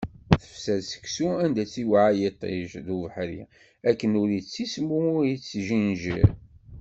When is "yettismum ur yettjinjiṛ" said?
4.35-6.29